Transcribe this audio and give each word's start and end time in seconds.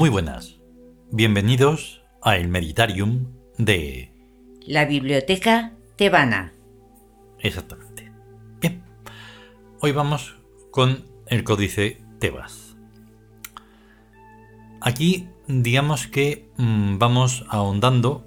Muy 0.00 0.08
buenas. 0.08 0.56
Bienvenidos 1.10 2.00
a 2.22 2.38
el 2.38 2.48
Meditarium 2.48 3.34
de... 3.58 4.14
La 4.66 4.86
Biblioteca 4.86 5.74
Tebana. 5.96 6.54
Exactamente. 7.38 8.10
Bien. 8.62 8.82
Hoy 9.82 9.92
vamos 9.92 10.36
con 10.70 11.04
el 11.26 11.44
Códice 11.44 12.02
Tebas. 12.18 12.78
Aquí, 14.80 15.28
digamos 15.46 16.06
que 16.06 16.48
mm, 16.56 16.96
vamos 16.96 17.44
ahondando 17.50 18.26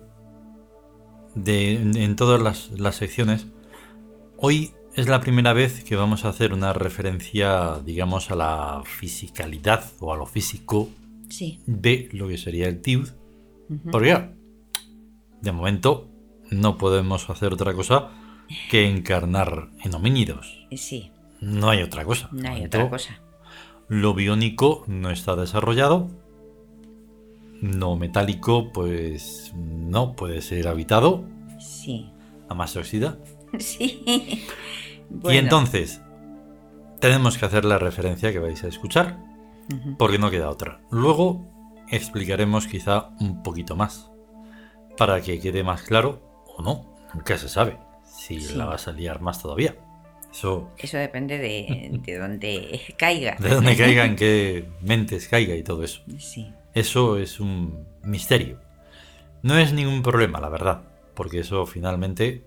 de, 1.34 1.74
en 1.74 2.16
todas 2.16 2.40
las, 2.40 2.70
las 2.80 2.98
secciones. 2.98 3.48
Hoy 4.38 4.74
es 4.94 5.08
la 5.08 5.22
primera 5.22 5.54
vez 5.54 5.84
que 5.84 5.96
vamos 5.96 6.24
a 6.24 6.30
hacer 6.30 6.54
una 6.54 6.72
referencia, 6.72 7.80
digamos, 7.84 8.30
a 8.30 8.36
la 8.36 8.84
fisicalidad 8.86 9.86
o 10.00 10.14
a 10.14 10.18
lo 10.18 10.28
físico 10.28 10.92
Sí. 11.36 11.60
de 11.66 12.10
lo 12.12 12.28
que 12.28 12.38
sería 12.38 12.68
el 12.68 12.82
TIUD. 12.82 13.10
Porque 13.92 14.10
ya, 14.10 14.34
de 15.42 15.52
momento 15.52 16.08
no 16.52 16.78
podemos 16.78 17.28
hacer 17.30 17.54
otra 17.54 17.74
cosa 17.74 18.10
que 18.70 18.88
encarnar 18.88 19.70
en 19.84 19.96
homínidos. 19.96 20.68
Sí, 20.76 21.12
No 21.42 21.70
hay 21.70 21.82
otra 21.82 22.06
cosa. 22.06 22.30
no 22.32 22.50
hay 22.50 22.66
otra 22.66 22.88
cosa. 22.90 23.20
Lo 23.88 24.14
biónico 24.14 24.84
no 24.88 25.10
está 25.10 25.36
desarrollado. 25.36 26.10
Lo 27.62 27.96
metálico, 27.96 28.72
pues 28.72 29.54
no 29.56 30.14
puede 30.16 30.42
ser 30.42 30.68
habitado. 30.68 31.24
Sí. 31.60 32.10
Además 32.48 32.72
se 32.72 32.80
oxida. 32.80 33.18
Sí. 33.60 34.04
Y 35.30 35.38
entonces, 35.38 36.02
tenemos 37.00 37.38
que 37.38 37.46
hacer 37.46 37.66
la 37.66 37.78
referencia 37.78 38.32
que 38.32 38.40
vais 38.40 38.64
a 38.64 38.68
escuchar, 38.68 39.20
porque 39.98 40.18
no 40.20 40.30
queda 40.32 40.50
otra. 40.50 40.82
Luego 40.92 41.46
explicaremos 41.90 42.68
quizá 42.68 43.10
un 43.20 43.44
poquito 43.44 43.76
más, 43.76 44.12
para 44.98 45.22
que 45.22 45.40
quede 45.40 45.64
más 45.64 45.84
claro, 45.84 46.22
o 46.58 46.62
no, 46.62 46.96
nunca 47.14 47.38
se 47.38 47.50
sabe, 47.50 47.78
si 48.06 48.40
Sí. 48.40 48.56
la 48.56 48.66
vas 48.66 48.88
a 48.88 48.92
liar 48.92 49.22
más 49.22 49.42
todavía. 49.42 49.76
Eso, 50.32 50.72
Eso 50.78 50.98
depende 50.98 51.38
de, 51.38 52.00
de 52.04 52.18
dónde 52.18 52.82
caiga. 52.98 53.36
de 53.40 53.50
dónde 53.50 53.76
caiga, 53.78 54.06
en 54.06 54.16
qué 54.16 54.68
mentes 54.82 55.28
caiga 55.28 55.56
y 55.56 55.62
todo 55.64 55.84
eso. 55.84 56.02
Sí. 56.18 56.52
Eso 56.74 57.18
es 57.20 57.40
un 57.40 57.86
misterio. 58.04 58.60
No 59.44 59.58
es 59.60 59.74
ningún 59.74 60.02
problema, 60.02 60.40
la 60.40 60.50
verdad, 60.50 60.82
porque 61.14 61.40
eso 61.42 61.66
finalmente 61.68 62.44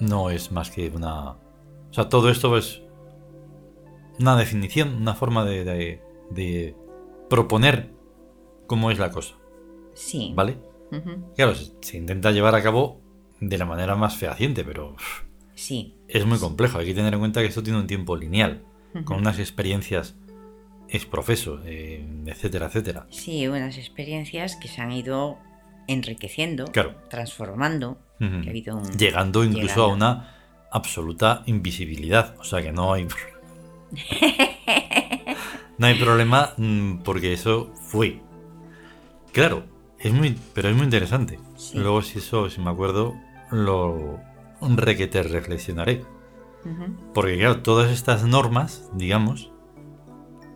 no 0.00 0.28
es 0.28 0.52
más 0.52 0.70
que 0.70 0.88
una... 0.90 1.30
O 1.30 1.92
sea, 1.92 2.08
todo 2.10 2.28
esto 2.28 2.56
es 2.58 2.82
una 4.20 4.36
definición, 4.36 4.94
una 4.94 5.14
forma 5.14 5.44
de, 5.44 5.64
de- 5.64 6.00
de 6.30 6.74
proponer 7.28 7.90
cómo 8.66 8.90
es 8.90 8.98
la 8.98 9.10
cosa, 9.10 9.34
Sí. 9.94 10.32
¿vale? 10.34 10.56
Claro, 11.36 11.54
se, 11.54 11.72
se 11.80 11.96
intenta 11.96 12.30
llevar 12.30 12.54
a 12.54 12.62
cabo 12.62 13.00
de 13.40 13.58
la 13.58 13.64
manera 13.64 13.96
más 13.96 14.16
fehaciente, 14.16 14.64
pero 14.64 14.94
Sí. 15.54 15.96
es 16.08 16.24
muy 16.24 16.38
complejo. 16.38 16.78
Hay 16.78 16.86
que 16.86 16.94
tener 16.94 17.12
en 17.14 17.18
cuenta 17.20 17.40
que 17.40 17.46
esto 17.48 17.62
tiene 17.62 17.78
un 17.80 17.86
tiempo 17.88 18.16
lineal, 18.16 18.62
con 19.04 19.18
unas 19.18 19.38
experiencias 19.40 20.14
ex 20.88 21.04
profeso, 21.06 21.60
eh, 21.64 22.06
etcétera, 22.26 22.66
etcétera. 22.66 23.06
Sí, 23.10 23.48
unas 23.48 23.76
experiencias 23.76 24.54
que 24.56 24.68
se 24.68 24.80
han 24.82 24.92
ido 24.92 25.36
enriqueciendo, 25.88 26.66
Claro. 26.66 26.94
transformando. 27.10 27.98
Ujú. 28.20 28.42
que 28.42 28.46
ha 28.46 28.50
habido 28.50 28.76
un- 28.76 28.96
Llegando 28.96 29.42
incluso 29.42 29.64
llegando. 29.66 29.82
a 29.84 29.94
una 29.94 30.34
absoluta 30.70 31.42
invisibilidad. 31.46 32.36
O 32.38 32.44
sea 32.44 32.62
que 32.62 32.70
no 32.70 32.92
hay. 32.92 33.08
no 35.78 35.86
hay 35.86 35.94
problema 35.94 36.54
mm, 36.56 36.98
porque 36.98 37.32
eso 37.32 37.72
fue. 37.74 38.20
Claro, 39.32 39.64
es 39.98 40.12
muy. 40.12 40.38
Pero 40.54 40.68
es 40.68 40.76
muy 40.76 40.84
interesante. 40.84 41.38
Sí. 41.56 41.78
Luego, 41.78 42.02
si 42.02 42.18
eso, 42.18 42.50
si 42.50 42.60
me 42.60 42.70
acuerdo, 42.70 43.14
lo 43.50 44.20
requete 44.60 45.22
reflexionaré. 45.22 46.04
Porque, 47.12 47.36
claro, 47.36 47.60
todas 47.60 47.90
estas 47.92 48.24
normas, 48.24 48.88
digamos, 48.94 49.50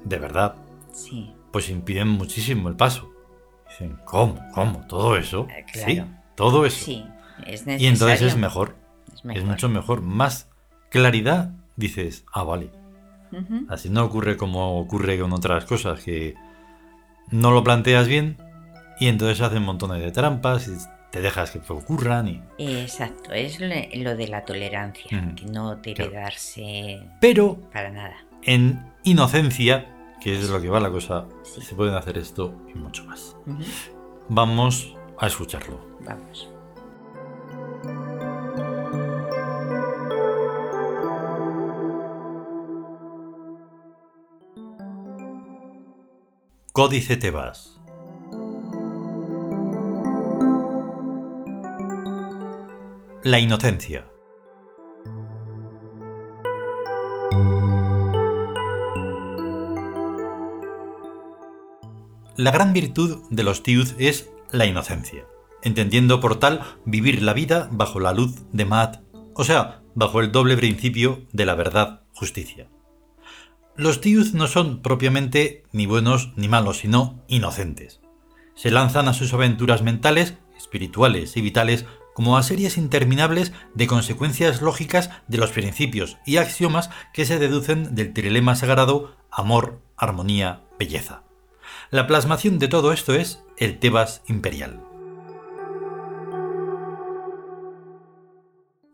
de 0.05 0.19
verdad, 0.19 0.55
Sí. 0.91 1.35
pues 1.53 1.69
impiden 1.69 2.09
muchísimo 2.09 2.71
el 2.71 2.77
paso. 2.77 3.13
Dicen, 3.69 3.99
¿cómo? 4.07 4.41
¿Cómo? 4.55 4.87
¿Todo 4.87 5.17
eso? 5.17 5.47
Eh, 5.51 5.67
claro. 5.71 5.93
Sí, 5.93 6.03
todo 6.35 6.65
eso. 6.65 6.85
Sí. 6.85 7.05
Es 7.47 7.67
Y 7.67 7.87
entonces 7.87 8.23
es 8.23 8.37
mejor. 8.39 8.77
Es 9.35 9.45
mucho 9.45 9.69
mejor. 9.69 10.01
Más 10.01 10.49
claridad, 10.91 11.53
dices, 11.77 12.25
ah, 12.33 12.43
vale. 12.43 12.71
Así 13.69 13.91
no 13.91 14.05
ocurre 14.05 14.37
como 14.37 14.79
ocurre 14.81 15.19
con 15.19 15.33
otras 15.33 15.65
cosas, 15.65 16.01
que 16.03 16.35
no 17.31 17.51
lo 17.51 17.63
planteas 17.63 18.09
bien 18.09 18.37
y 19.01 19.09
entonces 19.09 19.41
hacen 19.41 19.63
montones 19.63 20.01
de 20.03 20.11
trampas 20.11 20.69
y 20.69 20.73
te 21.11 21.21
dejas 21.21 21.51
que 21.53 21.61
ocurran. 21.73 22.29
Y... 22.29 22.43
Exacto, 22.59 23.33
es 23.33 23.59
lo 23.61 24.17
de 24.17 24.29
la 24.29 24.45
tolerancia, 24.45 25.35
que 25.37 25.45
no 25.47 25.77
debe 25.77 25.95
Claro. 25.95 26.13
darse 26.13 27.01
Pero 27.21 27.57
para 27.73 27.91
nada. 27.91 28.17
en 28.43 28.93
inocencia, 29.05 29.87
que 30.21 30.35
es 30.39 30.49
lo 30.51 30.61
que 30.61 30.69
va 30.69 30.81
la 30.81 30.91
cosa, 30.91 31.27
Sí. 31.43 31.61
se 31.63 31.75
pueden 31.75 31.95
hacer 31.95 32.19
esto 32.19 32.55
y 32.75 32.79
mucho 32.79 33.05
más. 33.05 33.37
Vamos 34.29 34.95
a 35.19 35.27
escucharlo. 35.27 35.81
Vamos. 36.05 36.51
Códice 46.79 47.17
Tebas. 47.17 47.81
La 53.25 53.41
inocencia. 53.41 54.09
La 62.37 62.53
gran 62.53 62.73
virtud 62.73 63.25
de 63.29 63.43
los 63.43 63.65
tiud 63.65 63.89
es 63.99 64.31
la 64.53 64.67
inocencia, 64.67 65.27
entendiendo 65.65 66.21
por 66.21 66.39
tal 66.39 66.61
vivir 66.85 67.23
la 67.23 67.33
vida 67.33 67.69
bajo 67.73 67.99
la 67.99 68.13
luz 68.13 68.45
de 68.53 68.67
Maat, 68.67 69.03
o 69.35 69.43
sea, 69.43 69.83
bajo 69.97 70.21
el 70.21 70.31
doble 70.31 70.57
principio 70.57 71.27
de 71.33 71.45
la 71.45 71.57
verdad 71.57 72.05
justicia. 72.15 72.69
Los 73.79 74.01
tiud 74.01 74.35
no 74.35 74.49
son 74.49 74.83
propiamente 74.83 75.63
ni 75.71 75.87
buenos 75.87 76.33
ni 76.35 76.49
malos, 76.49 76.79
sino 76.79 77.23
inocentes. 77.29 78.01
Se 78.57 78.73
lanzan 78.73 79.07
a 79.07 79.15
sus 79.15 79.33
aventuras 79.33 79.83
mentales, 79.83 80.35
espirituales 80.57 81.37
y 81.37 81.43
vitales 81.43 81.87
como 82.13 82.37
a 82.37 82.43
series 82.43 82.77
interminables 82.77 83.53
de 83.75 83.87
consecuencias 83.87 84.63
lógicas 84.63 85.11
de 85.29 85.39
los 85.39 85.53
principios 85.53 86.19
y 86.27 86.39
axiomas 86.39 86.91
que 87.13 87.25
se 87.25 87.39
deducen 87.39 87.95
del 87.95 88.13
trilema 88.13 88.57
sagrado 88.57 89.15
amor, 89.31 89.81
armonía, 89.97 90.63
belleza. 90.77 91.23
La 91.93 92.09
plasmación 92.09 92.59
de 92.59 92.67
todo 92.67 92.93
esto 92.93 93.15
es 93.15 93.45
el 93.59 93.79
Tebas 93.79 94.23
imperial. 94.27 94.83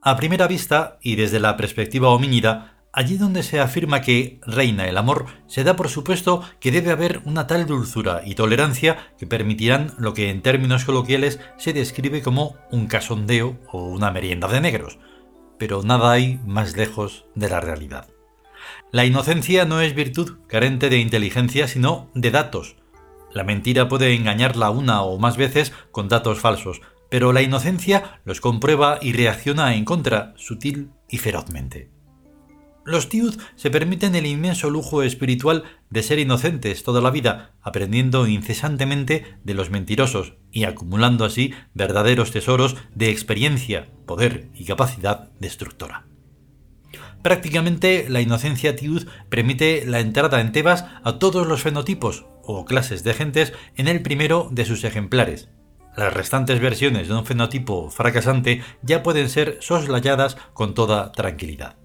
A 0.03 0.17
primera 0.17 0.47
vista, 0.47 0.99
y 1.01 1.17
desde 1.17 1.41
la 1.41 1.57
perspectiva 1.57 2.11
homínida, 2.11 2.74
allí 2.95 3.17
donde 3.17 3.43
se 3.43 3.61
afirma 3.61 4.01
que 4.01 4.41
reina 4.47 4.89
el 4.89 4.97
amor, 4.97 5.27
se 5.47 5.65
da 5.65 5.75
por 5.75 5.89
supuesto 5.89 6.43
que 6.61 6.71
debe 6.71 6.93
haber 6.93 7.21
una 7.25 7.47
tal 7.47 7.67
dulzura 7.67 8.23
y 8.25 8.37
tolerancia 8.37 9.13
que 9.19 9.27
permitirán 9.27 9.93
lo 9.99 10.15
que 10.15 10.31
en 10.31 10.43
términos 10.43 10.85
coloquiales 10.85 11.41
se 11.59 11.73
describe 11.73 12.23
como 12.23 12.57
un 12.71 12.87
casondeo 12.87 13.59
o 13.73 13.89
una 13.89 14.13
merienda 14.13 14.47
de 14.49 14.61
negros, 14.61 14.99
pero 15.59 15.83
nada 15.83 16.13
hay 16.13 16.41
más 16.47 16.77
lejos 16.77 17.27
de 17.35 17.49
la 17.49 17.61
realidad. 17.61 18.09
La 18.93 19.05
inocencia 19.05 19.65
no 19.65 19.81
es 19.81 19.95
virtud 19.95 20.39
carente 20.47 20.89
de 20.89 20.99
inteligencia, 20.99 21.67
sino 21.67 22.11
de 22.15 22.31
datos. 22.31 22.77
La 23.33 23.43
mentira 23.43 23.89
puede 23.89 24.15
engañarla 24.15 24.71
una 24.71 25.03
o 25.03 25.19
más 25.19 25.37
veces 25.37 25.73
con 25.91 26.09
datos 26.09 26.39
falsos, 26.39 26.81
pero 27.11 27.33
la 27.33 27.43
inocencia 27.43 28.21
los 28.25 28.41
comprueba 28.41 28.99
y 29.03 29.13
reacciona 29.13 29.75
en 29.75 29.85
contra, 29.85 30.33
sutil 30.37 30.91
y 31.09 31.19
ferozmente. 31.19 31.94
Los 32.85 33.09
tiud 33.09 33.41
se 33.57 33.71
permiten 33.71 34.15
el 34.15 34.27
inmenso 34.27 34.69
lujo 34.69 35.03
espiritual 35.03 35.65
de 35.89 36.03
ser 36.03 36.19
inocentes 36.19 36.83
toda 36.83 37.01
la 37.01 37.11
vida, 37.11 37.53
aprendiendo 37.63 38.27
incesantemente 38.27 39.37
de 39.43 39.55
los 39.55 39.71
mentirosos 39.71 40.35
y 40.51 40.65
acumulando 40.65 41.25
así 41.25 41.55
verdaderos 41.73 42.31
tesoros 42.31 42.77
de 42.95 43.09
experiencia, 43.11 43.89
poder 44.05 44.49
y 44.55 44.67
capacidad 44.67 45.31
destructora. 45.41 46.05
Prácticamente 47.23 48.07
la 48.11 48.21
inocencia 48.21 48.77
tiud 48.77 49.07
permite 49.31 49.87
la 49.87 50.01
entrada 50.01 50.43
en 50.43 50.53
Tebas 50.53 50.85
a 51.03 51.19
todos 51.19 51.47
los 51.47 51.63
fenotipos 51.63 52.27
o 52.43 52.67
clases 52.67 53.03
de 53.03 53.15
gentes 53.15 53.55
en 53.77 53.89
el 53.89 54.03
primero 54.03 54.51
de 54.53 54.67
sus 54.67 54.85
ejemplares. 54.85 55.49
Las 55.97 56.13
restantes 56.13 56.61
versiones 56.61 57.09
de 57.09 57.15
un 57.15 57.25
fenotipo 57.25 57.89
fracasante 57.89 58.63
ya 58.83 59.03
pueden 59.03 59.31
ser 59.31 59.57
soslayadas 59.61 60.37
con 60.53 60.75
toda 60.75 61.13
tranquilidad. 61.13 61.77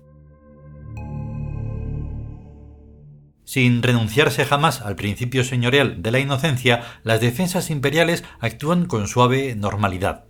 Sin 3.49 3.81
renunciarse 3.81 4.45
jamás 4.45 4.81
al 4.81 4.95
principio 4.95 5.43
señorial 5.43 6.03
de 6.03 6.11
la 6.11 6.19
inocencia, 6.19 6.83
las 7.03 7.19
defensas 7.19 7.71
imperiales 7.71 8.23
actúan 8.39 8.85
con 8.85 9.07
suave 9.07 9.55
normalidad. 9.55 10.25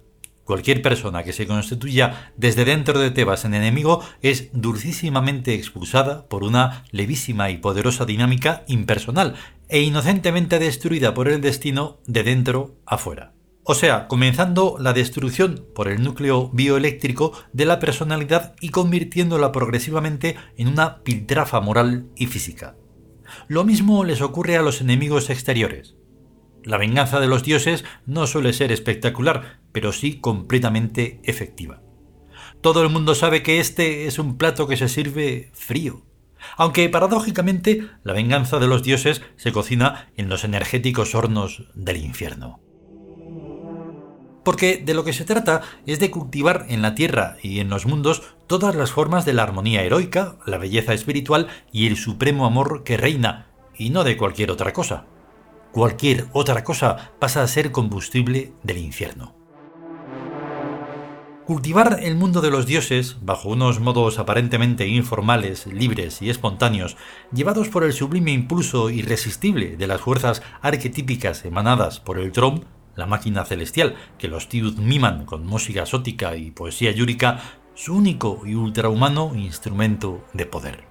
Cualquier 0.45 0.81
persona 0.81 1.23
que 1.23 1.33
se 1.33 1.45
constituya 1.45 2.31
desde 2.37 2.63
dentro 2.63 2.97
de 2.97 3.11
Tebas 3.11 3.43
en 3.43 3.55
enemigo 3.55 4.01
es 4.21 4.47
dulcísimamente 4.53 5.53
expulsada 5.53 6.29
por 6.29 6.45
una 6.45 6.85
levísima 6.91 7.49
y 7.49 7.57
poderosa 7.57 8.05
dinámica 8.05 8.63
impersonal 8.67 9.35
e 9.67 9.81
inocentemente 9.81 10.57
destruida 10.57 11.13
por 11.13 11.27
el 11.27 11.41
destino 11.41 11.99
de 12.07 12.23
dentro 12.23 12.77
a 12.85 12.97
fuera. 12.97 13.33
O 13.63 13.75
sea, 13.75 14.07
comenzando 14.07 14.77
la 14.79 14.93
destrucción 14.93 15.65
por 15.75 15.89
el 15.89 16.01
núcleo 16.03 16.51
bioeléctrico 16.53 17.33
de 17.51 17.65
la 17.65 17.79
personalidad 17.79 18.55
y 18.61 18.69
convirtiéndola 18.69 19.51
progresivamente 19.51 20.37
en 20.55 20.69
una 20.69 21.03
piltrafa 21.03 21.59
moral 21.59 22.07
y 22.15 22.27
física. 22.27 22.78
Lo 23.49 23.63
mismo 23.63 24.03
les 24.03 24.21
ocurre 24.21 24.57
a 24.57 24.61
los 24.61 24.79
enemigos 24.79 25.31
exteriores. 25.31 25.95
La 26.63 26.77
venganza 26.77 27.19
de 27.19 27.25
los 27.25 27.41
dioses 27.41 27.83
no 28.05 28.27
suele 28.27 28.53
ser 28.53 28.71
espectacular, 28.71 29.59
pero 29.71 29.91
sí 29.91 30.19
completamente 30.19 31.19
efectiva. 31.23 31.81
Todo 32.61 32.83
el 32.83 32.89
mundo 32.89 33.15
sabe 33.15 33.41
que 33.41 33.59
este 33.59 34.05
es 34.05 34.19
un 34.19 34.37
plato 34.37 34.67
que 34.67 34.77
se 34.77 34.87
sirve 34.87 35.49
frío, 35.55 36.05
aunque 36.57 36.87
paradójicamente 36.89 37.87
la 38.03 38.13
venganza 38.13 38.59
de 38.59 38.67
los 38.67 38.83
dioses 38.83 39.23
se 39.35 39.51
cocina 39.51 40.11
en 40.15 40.29
los 40.29 40.43
energéticos 40.43 41.15
hornos 41.15 41.63
del 41.73 41.97
infierno. 41.97 42.61
Porque 44.43 44.77
de 44.77 44.93
lo 44.93 45.03
que 45.03 45.13
se 45.13 45.25
trata 45.25 45.61
es 45.85 45.99
de 45.99 46.11
cultivar 46.11 46.65
en 46.69 46.81
la 46.81 46.95
tierra 46.95 47.37
y 47.41 47.59
en 47.59 47.69
los 47.69 47.85
mundos 47.85 48.23
todas 48.47 48.75
las 48.75 48.91
formas 48.91 49.25
de 49.25 49.33
la 49.33 49.43
armonía 49.43 49.83
heroica, 49.83 50.37
la 50.45 50.57
belleza 50.57 50.93
espiritual 50.93 51.47
y 51.71 51.87
el 51.87 51.97
supremo 51.97 52.45
amor 52.45 52.83
que 52.83 52.97
reina, 52.97 53.47
y 53.77 53.89
no 53.89 54.03
de 54.03 54.17
cualquier 54.17 54.51
otra 54.51 54.73
cosa. 54.73 55.05
Cualquier 55.71 56.27
otra 56.33 56.63
cosa 56.63 57.11
pasa 57.19 57.43
a 57.43 57.47
ser 57.47 57.71
combustible 57.71 58.53
del 58.63 58.79
infierno. 58.79 59.35
Cultivar 61.45 61.99
el 62.03 62.15
mundo 62.15 62.41
de 62.41 62.51
los 62.51 62.67
dioses, 62.67 63.17
bajo 63.21 63.49
unos 63.49 63.79
modos 63.79 64.19
aparentemente 64.19 64.87
informales, 64.87 65.65
libres 65.65 66.21
y 66.21 66.29
espontáneos, 66.29 66.95
llevados 67.33 67.69
por 67.69 67.83
el 67.83 67.93
sublime 67.93 68.31
impulso 68.31 68.91
irresistible 68.91 69.75
de 69.75 69.87
las 69.87 69.99
fuerzas 69.99 70.43
arquetípicas 70.61 71.45
emanadas 71.45 71.99
por 71.99 72.19
el 72.19 72.31
Trom, 72.31 72.61
la 72.99 73.07
máquina 73.07 73.45
celestial 73.45 73.95
que 74.19 74.27
los 74.27 74.49
Tiud 74.49 74.77
miman 74.77 75.25
con 75.25 75.45
música 75.45 75.87
sótica 75.87 76.35
y 76.35 76.51
poesía 76.51 76.91
yúrica, 76.91 77.41
su 77.73 77.95
único 77.95 78.41
y 78.45 78.55
ultrahumano 78.55 79.33
instrumento 79.35 80.23
de 80.33 80.45
poder. 80.45 80.83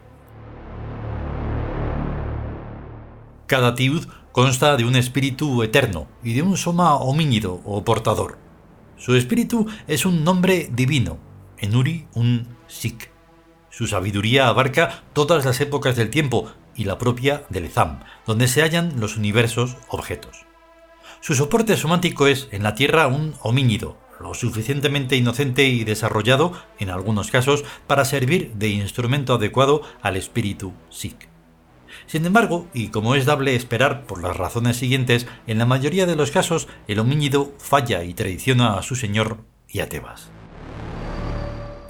Cada 3.46 3.74
Tiud 3.74 4.06
consta 4.32 4.76
de 4.76 4.84
un 4.84 4.96
espíritu 4.96 5.62
eterno 5.62 6.08
y 6.22 6.34
de 6.34 6.42
un 6.42 6.56
soma 6.56 6.96
homínido 6.96 7.60
o 7.64 7.84
portador. 7.84 8.38
Su 8.96 9.14
espíritu 9.14 9.66
es 9.86 10.04
un 10.04 10.24
nombre 10.24 10.68
divino, 10.72 11.18
en 11.58 11.76
Uri 11.76 12.06
un 12.14 12.48
Sik. 12.66 13.10
Su 13.70 13.86
sabiduría 13.86 14.48
abarca 14.48 15.04
todas 15.12 15.44
las 15.44 15.60
épocas 15.60 15.94
del 15.96 16.10
tiempo 16.10 16.50
y 16.74 16.84
la 16.84 16.98
propia 16.98 17.44
del 17.48 17.68
Zam, 17.68 18.00
donde 18.26 18.48
se 18.48 18.62
hallan 18.62 18.98
los 18.98 19.16
universos 19.16 19.76
objetos. 19.88 20.47
Su 21.20 21.34
soporte 21.34 21.76
semántico 21.76 22.26
es, 22.26 22.48
en 22.52 22.62
la 22.62 22.74
Tierra, 22.74 23.08
un 23.08 23.34
homínido, 23.42 23.98
lo 24.20 24.34
suficientemente 24.34 25.16
inocente 25.16 25.68
y 25.68 25.84
desarrollado, 25.84 26.52
en 26.78 26.90
algunos 26.90 27.30
casos, 27.30 27.64
para 27.86 28.04
servir 28.04 28.52
de 28.54 28.68
instrumento 28.68 29.34
adecuado 29.34 29.82
al 30.00 30.16
espíritu 30.16 30.72
Sikh. 30.90 31.28
Sin 32.06 32.24
embargo, 32.24 32.68
y 32.72 32.88
como 32.88 33.14
es 33.14 33.26
dable 33.26 33.54
esperar 33.56 34.04
por 34.04 34.22
las 34.22 34.36
razones 34.36 34.76
siguientes, 34.76 35.26
en 35.46 35.58
la 35.58 35.66
mayoría 35.66 36.06
de 36.06 36.16
los 36.16 36.30
casos 36.30 36.68
el 36.86 37.00
homínido 37.00 37.52
falla 37.58 38.04
y 38.04 38.14
traiciona 38.14 38.78
a 38.78 38.82
su 38.82 38.94
señor 38.94 39.38
y 39.68 39.80
a 39.80 39.88
Tebas. 39.88 40.30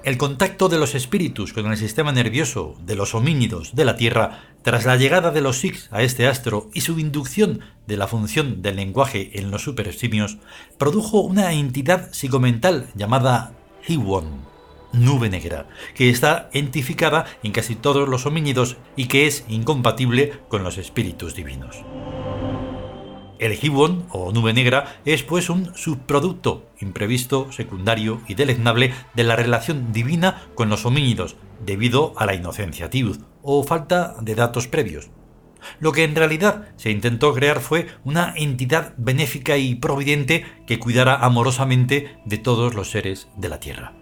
El 0.05 0.17
contacto 0.17 0.69
de 0.69 0.79
los 0.79 0.95
espíritus 0.95 1.53
con 1.53 1.67
el 1.67 1.77
sistema 1.77 2.13
nervioso 2.13 2.77
de 2.81 2.97
los 2.97 3.15
homínidos 3.15 3.75
de 3.75 3.85
la 3.85 3.97
Tierra 3.97 4.48
tras 4.69 4.85
la 4.85 4.97
llegada 4.97 5.31
de 5.31 5.41
los 5.41 5.61
Sikhs 5.61 5.89
a 5.93 6.03
este 6.03 6.27
astro 6.27 6.69
y 6.75 6.83
su 6.83 6.99
inducción 6.99 7.61
de 7.87 7.97
la 7.97 8.07
función 8.07 8.61
del 8.61 8.77
lenguaje 8.77 9.41
en 9.41 9.51
los 9.51 9.63
supersimios 9.63 10.37
produjo 10.77 11.23
una 11.23 11.55
entidad 11.55 12.13
psicomental 12.13 12.91
llamada 12.95 13.55
Hiwon, 13.87 14.43
nube 14.93 15.31
negra, 15.31 15.71
que 15.95 16.11
está 16.11 16.51
entificada 16.53 17.25
en 17.43 17.53
casi 17.53 17.77
todos 17.77 18.07
los 18.11 18.27
homínidos 18.27 18.77
y 18.95 19.07
que 19.07 19.27
es 19.27 19.47
incompatible 19.49 20.35
con 20.51 20.65
los 20.65 20.77
espíritus 20.77 21.35
divinos. 21.35 21.77
El 23.39 23.55
Gibbon, 23.55 24.07
o 24.11 24.33
nube 24.33 24.53
negra, 24.53 25.01
es 25.05 25.23
pues 25.23 25.49
un 25.49 25.73
subproducto 25.77 26.67
imprevisto, 26.81 27.53
secundario 27.53 28.21
y 28.27 28.35
deleznable 28.35 28.93
de 29.15 29.25
la 29.25 29.37
relación 29.37 29.93
divina 29.93 30.43
con 30.55 30.69
los 30.69 30.85
homínidos, 30.85 31.37
debido 31.65 32.15
a 32.17 32.27
la 32.27 32.35
inocencia 32.35 32.91
tiud, 32.91 33.19
o 33.51 33.65
falta 33.65 34.15
de 34.21 34.35
datos 34.35 34.69
previos. 34.69 35.09
Lo 35.81 35.93
que 35.93 36.05
en 36.05 36.15
realidad 36.15 36.69
se 36.77 36.91
intentó 36.91 37.33
crear 37.33 37.61
fue 37.61 37.89
una 38.05 38.35
entidad 38.37 38.93
benéfica 38.99 39.57
y 39.57 39.75
providente 39.75 40.45
que 40.67 40.79
cuidara 40.79 41.17
amorosamente 41.17 42.19
de 42.27 42.37
todos 42.37 42.75
los 42.75 42.91
seres 42.91 43.29
de 43.37 43.49
la 43.49 43.59
Tierra. 43.59 43.95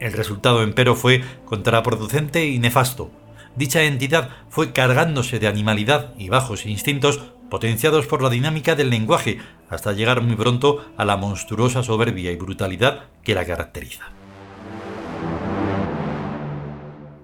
El 0.00 0.12
resultado, 0.12 0.62
empero, 0.62 0.96
fue 0.96 1.22
contraproducente 1.44 2.48
y 2.48 2.58
nefasto. 2.58 3.12
Dicha 3.54 3.84
entidad 3.84 4.30
fue 4.48 4.72
cargándose 4.72 5.38
de 5.38 5.46
animalidad 5.46 6.12
y 6.18 6.28
bajos 6.28 6.66
instintos 6.66 7.20
potenciados 7.48 8.06
por 8.06 8.22
la 8.22 8.30
dinámica 8.30 8.74
del 8.74 8.90
lenguaje, 8.90 9.38
hasta 9.70 9.92
llegar 9.92 10.20
muy 10.20 10.34
pronto 10.34 10.84
a 10.96 11.04
la 11.04 11.16
monstruosa 11.16 11.84
soberbia 11.84 12.32
y 12.32 12.36
brutalidad 12.36 13.04
que 13.22 13.34
la 13.36 13.44
caracteriza. 13.44 14.10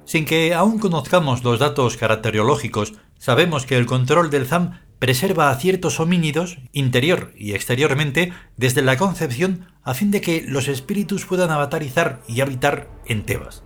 Sin 0.08 0.24
que 0.24 0.54
aún 0.54 0.78
conozcamos 0.78 1.44
los 1.44 1.58
datos 1.58 1.98
caracteriológicos, 1.98 2.94
sabemos 3.18 3.66
que 3.66 3.76
el 3.76 3.84
control 3.84 4.30
del 4.30 4.46
ZAM 4.46 4.80
preserva 4.98 5.50
a 5.50 5.54
ciertos 5.56 6.00
homínidos, 6.00 6.56
interior 6.72 7.34
y 7.36 7.52
exteriormente, 7.52 8.32
desde 8.56 8.80
la 8.80 8.96
concepción 8.96 9.66
a 9.82 9.92
fin 9.92 10.10
de 10.10 10.22
que 10.22 10.46
los 10.48 10.66
espíritus 10.68 11.26
puedan 11.26 11.50
avatarizar 11.50 12.22
y 12.26 12.40
habitar 12.40 12.88
en 13.04 13.26
Tebas. 13.26 13.64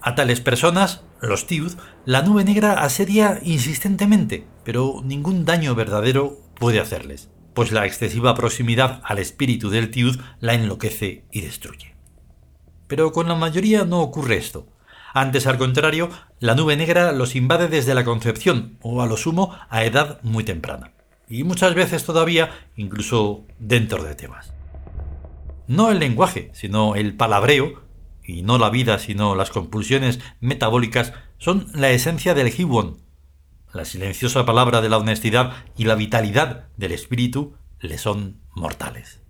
A 0.00 0.14
tales 0.14 0.40
personas, 0.40 1.02
los 1.20 1.48
Tiud, 1.48 1.72
la 2.04 2.22
nube 2.22 2.44
negra 2.44 2.84
asedia 2.84 3.40
insistentemente, 3.42 4.46
pero 4.64 5.02
ningún 5.02 5.44
daño 5.44 5.74
verdadero 5.74 6.38
puede 6.54 6.78
hacerles, 6.78 7.30
pues 7.52 7.72
la 7.72 7.84
excesiva 7.84 8.36
proximidad 8.36 9.00
al 9.02 9.18
espíritu 9.18 9.70
del 9.70 9.90
Tiud 9.90 10.20
la 10.38 10.54
enloquece 10.54 11.24
y 11.32 11.40
destruye. 11.40 11.96
Pero 12.86 13.10
con 13.10 13.26
la 13.26 13.34
mayoría 13.34 13.84
no 13.84 14.02
ocurre 14.02 14.36
esto. 14.36 14.68
Antes, 15.12 15.46
al 15.46 15.58
contrario, 15.58 16.08
la 16.38 16.54
nube 16.54 16.76
negra 16.76 17.12
los 17.12 17.34
invade 17.34 17.68
desde 17.68 17.94
la 17.94 18.04
concepción, 18.04 18.78
o 18.80 19.02
a 19.02 19.06
lo 19.06 19.16
sumo 19.16 19.56
a 19.68 19.84
edad 19.84 20.20
muy 20.22 20.44
temprana, 20.44 20.92
y 21.28 21.42
muchas 21.44 21.74
veces 21.74 22.04
todavía 22.04 22.50
incluso 22.76 23.44
dentro 23.58 24.04
de 24.04 24.14
Tebas. 24.14 24.52
No 25.66 25.90
el 25.90 25.98
lenguaje, 25.98 26.50
sino 26.52 26.94
el 26.94 27.16
palabreo 27.16 27.82
y 28.24 28.42
no 28.42 28.58
la 28.58 28.70
vida 28.70 28.98
sino 28.98 29.34
las 29.34 29.50
compulsiones 29.50 30.20
metabólicas, 30.40 31.12
son 31.38 31.66
la 31.74 31.90
esencia 31.90 32.34
del 32.34 32.48
Hiwon. 32.48 32.98
La 33.72 33.84
silenciosa 33.84 34.44
palabra 34.44 34.80
de 34.80 34.88
la 34.88 34.98
honestidad 34.98 35.52
y 35.76 35.84
la 35.84 35.94
vitalidad 35.94 36.68
del 36.76 36.92
espíritu 36.92 37.54
le 37.80 37.98
son 37.98 38.40
mortales. 38.54 39.20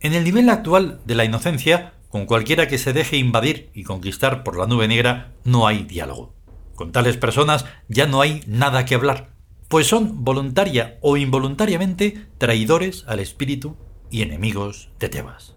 En 0.00 0.12
el 0.12 0.24
nivel 0.24 0.50
actual 0.50 1.00
de 1.06 1.14
la 1.14 1.24
inocencia, 1.24 1.94
con 2.14 2.26
cualquiera 2.26 2.68
que 2.68 2.78
se 2.78 2.92
deje 2.92 3.16
invadir 3.16 3.70
y 3.74 3.82
conquistar 3.82 4.44
por 4.44 4.56
la 4.56 4.68
nube 4.68 4.86
negra, 4.86 5.32
no 5.42 5.66
hay 5.66 5.82
diálogo. 5.82 6.32
Con 6.76 6.92
tales 6.92 7.16
personas 7.16 7.64
ya 7.88 8.06
no 8.06 8.20
hay 8.20 8.40
nada 8.46 8.84
que 8.84 8.94
hablar, 8.94 9.32
pues 9.66 9.88
son 9.88 10.22
voluntaria 10.22 10.96
o 11.00 11.16
involuntariamente 11.16 12.28
traidores 12.38 13.02
al 13.08 13.18
espíritu 13.18 13.76
y 14.12 14.22
enemigos 14.22 14.90
de 15.00 15.08
Tebas. 15.08 15.56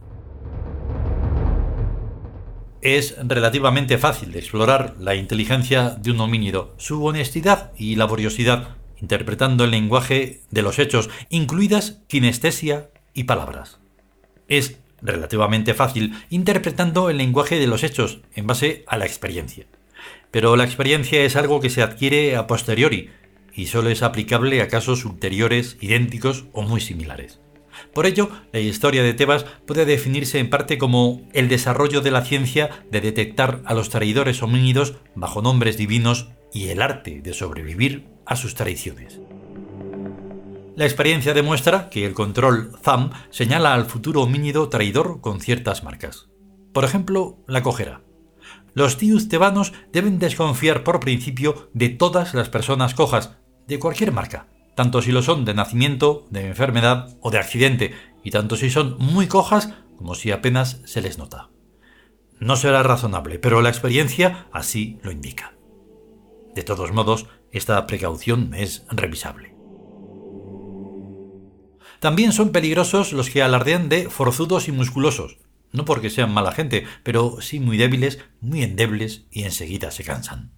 Es 2.82 3.16
relativamente 3.24 4.00
fácil 4.00 4.36
explorar 4.36 4.96
la 4.98 5.14
inteligencia 5.14 5.92
de 5.92 6.10
un 6.10 6.22
homínido, 6.22 6.74
su 6.78 7.06
honestidad 7.06 7.72
y 7.78 7.98
laboriosidad, 7.98 8.78
interpretando 9.00 9.64
el 9.64 9.70
lenguaje 9.70 10.42
de 10.50 10.64
los 10.64 10.80
hechos, 10.80 11.12
incluidas 11.30 12.02
kinestesia 12.08 12.90
y 13.14 13.26
palabras. 13.26 13.78
Es 14.48 14.80
relativamente 15.02 15.74
fácil 15.74 16.14
interpretando 16.30 17.10
el 17.10 17.18
lenguaje 17.18 17.60
de 17.60 17.68
los 17.68 17.84
hechos 17.84 18.20
en 18.36 18.48
base 18.48 18.84
a 18.88 18.98
la 18.98 19.06
experiencia. 19.06 19.66
Pero 20.32 20.56
la 20.56 20.64
experiencia 20.64 21.24
es 21.24 21.36
algo 21.36 21.60
que 21.60 21.70
se 21.70 21.82
adquiere 21.82 22.36
a 22.36 22.48
posteriori 22.48 23.10
y 23.54 23.68
solo 23.68 23.90
es 23.90 24.04
aplicable 24.04 24.62
a 24.62 24.68
casos 24.68 25.06
ulteriores 25.06 25.78
idénticos 25.82 26.46
o 26.54 26.62
muy 26.62 26.82
similares. 26.82 27.40
Por 27.94 28.06
ello, 28.06 28.30
la 28.52 28.60
historia 28.60 29.04
de 29.04 29.14
Tebas 29.14 29.46
puede 29.66 29.86
definirse 29.86 30.40
en 30.40 30.50
parte 30.50 30.78
como 30.78 31.28
el 31.34 31.48
desarrollo 31.48 32.02
de 32.02 32.12
la 32.12 32.24
ciencia 32.24 32.70
de 32.92 33.02
detectar 33.02 33.62
a 33.66 33.74
los 33.74 33.90
traidores 33.90 34.42
homínidos 34.42 34.96
bajo 35.16 35.42
nombres 35.42 35.78
divinos 35.78 36.30
y 36.54 36.70
el 36.70 36.82
arte 36.82 37.22
de 37.22 37.34
sobrevivir 37.34 38.06
a 38.26 38.36
sus 38.36 38.56
traiciones. 38.56 39.20
La 40.78 40.86
experiencia 40.86 41.34
demuestra 41.34 41.90
que 41.90 42.06
el 42.06 42.14
control 42.14 42.72
ZAM 42.84 43.10
señala 43.32 43.74
al 43.74 43.88
futuro 43.88 44.22
homínido 44.22 44.70
traidor 44.70 45.22
con 45.22 45.42
ciertas 45.42 45.84
marcas. 45.84 46.30
Por 46.72 46.86
ejemplo, 46.86 47.40
la 47.48 47.64
cojera. 47.64 48.04
Los 48.76 48.98
tíos 48.98 49.28
tebanos 49.28 49.74
deben 49.92 50.20
desconfiar 50.20 50.84
por 50.84 51.00
principio 51.00 51.72
de 51.74 51.90
todas 51.90 52.36
las 52.36 52.50
personas 52.50 52.94
cojas, 52.94 53.38
de 53.68 53.80
cualquier 53.80 54.12
marca, 54.12 54.50
tanto 54.76 55.02
si 55.02 55.12
lo 55.12 55.24
son 55.24 55.46
de 55.46 55.56
nacimiento, 55.56 56.28
de 56.30 56.46
enfermedad 56.46 57.18
o 57.22 57.32
de 57.32 57.40
accidente, 57.40 57.96
y 58.24 58.30
tanto 58.30 58.56
si 58.56 58.70
son 58.70 58.98
muy 59.00 59.26
cojas 59.26 59.74
como 59.98 60.14
si 60.14 60.30
apenas 60.30 60.82
se 60.86 61.02
les 61.02 61.18
nota. 61.18 61.50
No 62.40 62.56
será 62.56 62.84
razonable, 62.84 63.40
pero 63.40 63.64
la 63.64 63.70
experiencia 63.70 64.46
así 64.52 65.00
lo 65.02 65.12
indica. 65.12 65.56
De 66.54 66.62
todos 66.62 66.92
modos, 66.92 67.26
esta 67.52 67.88
precaución 67.88 68.54
es 68.54 68.86
revisable. 68.92 69.57
También 72.00 72.32
son 72.32 72.52
peligrosos 72.52 73.14
los 73.14 73.30
que 73.30 73.42
alardean 73.42 73.90
de 73.90 74.10
forzudos 74.10 74.68
y 74.68 74.72
musculosos, 74.72 75.38
no 75.72 75.86
porque 75.86 76.10
sean 76.10 76.34
mala 76.34 76.52
gente, 76.52 76.86
pero 77.04 77.38
sí 77.42 77.60
muy 77.60 77.78
débiles, 77.78 78.20
muy 78.42 78.64
endebles 78.64 79.26
y 79.32 79.44
enseguida 79.44 79.92
se 79.92 80.04
cansan. 80.04 80.52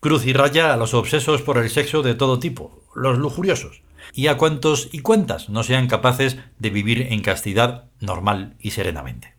Cruz 0.00 0.26
y 0.26 0.32
raya 0.32 0.72
a 0.72 0.76
los 0.76 0.94
obsesos 0.94 1.42
por 1.42 1.58
el 1.58 1.70
sexo 1.70 2.02
de 2.02 2.14
todo 2.14 2.38
tipo, 2.38 2.84
los 2.94 3.18
lujuriosos, 3.18 3.82
y 4.12 4.28
a 4.28 4.36
cuantos 4.36 4.88
y 4.92 5.00
cuantas 5.00 5.48
no 5.48 5.62
sean 5.62 5.88
capaces 5.88 6.36
de 6.58 6.70
vivir 6.70 7.02
en 7.10 7.22
castidad 7.22 7.90
normal 8.00 8.56
y 8.60 8.70
serenamente. 8.70 9.34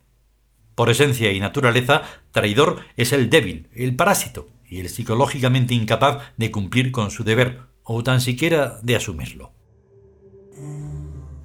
Por 0.75 0.89
esencia 0.89 1.31
y 1.31 1.39
naturaleza, 1.39 2.03
traidor 2.31 2.81
es 2.97 3.13
el 3.13 3.29
débil, 3.29 3.69
el 3.73 3.95
parásito, 3.95 4.47
y 4.67 4.79
el 4.79 4.89
psicológicamente 4.89 5.73
incapaz 5.73 6.31
de 6.37 6.49
cumplir 6.49 6.91
con 6.91 7.11
su 7.11 7.23
deber, 7.23 7.61
o 7.83 8.03
tan 8.03 8.21
siquiera 8.21 8.79
de 8.81 8.95
asumirlo. 8.95 9.51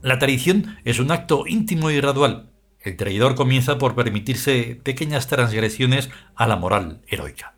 La 0.06 0.20
traición 0.20 0.76
es 0.84 1.00
un 1.00 1.10
acto 1.10 1.48
íntimo 1.48 1.90
y 1.90 1.96
gradual. 1.96 2.52
El 2.80 2.96
traidor 2.96 3.34
comienza 3.34 3.76
por 3.76 3.96
permitirse 3.96 4.80
pequeñas 4.84 5.26
transgresiones 5.26 6.10
a 6.36 6.46
la 6.46 6.54
moral 6.54 7.02
heroica. 7.08 7.56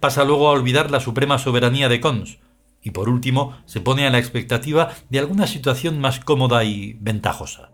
Pasa 0.00 0.24
luego 0.24 0.48
a 0.48 0.52
olvidar 0.52 0.90
la 0.90 1.00
suprema 1.00 1.36
soberanía 1.36 1.90
de 1.90 2.00
Cons, 2.00 2.38
y 2.80 2.92
por 2.92 3.10
último 3.10 3.58
se 3.66 3.82
pone 3.82 4.06
a 4.06 4.10
la 4.10 4.18
expectativa 4.18 4.88
de 5.10 5.18
alguna 5.18 5.46
situación 5.46 6.00
más 6.00 6.18
cómoda 6.18 6.64
y 6.64 6.96
ventajosa. 6.98 7.72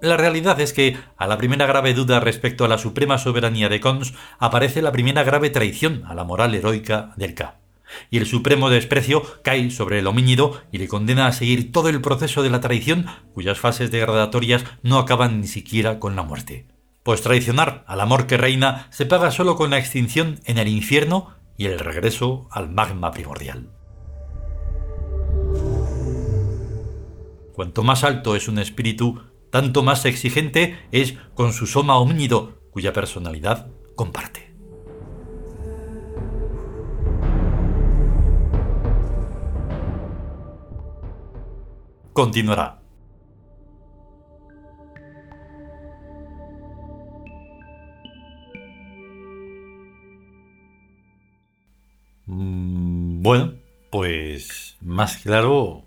La 0.00 0.16
realidad 0.16 0.60
es 0.60 0.72
que, 0.72 0.96
a 1.16 1.28
la 1.28 1.38
primera 1.38 1.66
grave 1.66 1.94
duda 1.94 2.18
respecto 2.18 2.64
a 2.64 2.68
la 2.68 2.78
suprema 2.78 3.18
soberanía 3.18 3.68
de 3.68 3.78
Cons, 3.78 4.12
aparece 4.40 4.82
la 4.82 4.90
primera 4.90 5.22
grave 5.22 5.50
traición 5.50 6.02
a 6.04 6.16
la 6.16 6.24
moral 6.24 6.52
heroica 6.56 7.12
del 7.16 7.32
K 7.34 7.59
y 8.10 8.18
el 8.18 8.26
supremo 8.26 8.70
desprecio 8.70 9.22
cae 9.42 9.70
sobre 9.70 9.98
el 9.98 10.06
homínido 10.06 10.60
y 10.72 10.78
le 10.78 10.88
condena 10.88 11.26
a 11.26 11.32
seguir 11.32 11.72
todo 11.72 11.88
el 11.88 12.00
proceso 12.00 12.42
de 12.42 12.50
la 12.50 12.60
traición 12.60 13.06
cuyas 13.34 13.58
fases 13.58 13.90
degradatorias 13.90 14.64
no 14.82 14.98
acaban 14.98 15.40
ni 15.40 15.46
siquiera 15.46 15.98
con 15.98 16.16
la 16.16 16.22
muerte. 16.22 16.66
Pues 17.02 17.22
traicionar 17.22 17.84
al 17.86 18.00
amor 18.00 18.26
que 18.26 18.36
reina 18.36 18.86
se 18.90 19.06
paga 19.06 19.30
solo 19.30 19.56
con 19.56 19.70
la 19.70 19.78
extinción 19.78 20.40
en 20.44 20.58
el 20.58 20.68
infierno 20.68 21.34
y 21.56 21.66
el 21.66 21.78
regreso 21.78 22.48
al 22.50 22.70
magma 22.70 23.10
primordial. 23.10 23.70
Cuanto 27.54 27.82
más 27.82 28.04
alto 28.04 28.36
es 28.36 28.48
un 28.48 28.58
espíritu, 28.58 29.20
tanto 29.50 29.82
más 29.82 30.04
exigente 30.06 30.78
es 30.92 31.14
con 31.34 31.52
su 31.52 31.66
soma 31.66 31.98
homínido, 31.98 32.60
cuya 32.70 32.92
personalidad 32.92 33.68
comparte. 33.94 34.49
Continuará. 42.12 42.78
Mm, 52.26 53.22
bueno, 53.22 53.54
pues 53.90 54.76
más 54.80 55.16
claro, 55.18 55.84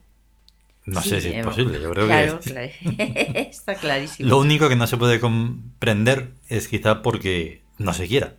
no 0.85 1.01
sé 1.01 1.21
si 1.21 1.29
es 1.29 1.45
posible. 1.45 1.81
Yo 1.81 1.91
creo 1.91 2.07
que 2.07 2.71
está 3.49 3.75
clarísimo. 3.75 4.29
Lo 4.29 4.39
único 4.39 4.69
que 4.69 4.75
no 4.75 4.87
se 4.87 4.97
puede 4.97 5.19
comprender 5.19 6.33
es 6.49 6.67
quizá 6.67 7.01
porque 7.01 7.61
no 7.77 7.93
se 7.93 8.07
quiera. 8.07 8.35